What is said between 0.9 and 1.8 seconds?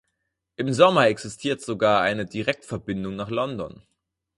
existiert